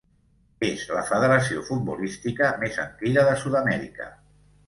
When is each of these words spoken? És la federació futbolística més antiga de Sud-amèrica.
És 0.67 0.85
la 0.93 1.03
federació 1.09 1.65
futbolística 1.67 2.49
més 2.65 2.81
antiga 2.87 3.27
de 3.31 3.37
Sud-amèrica. 3.43 4.09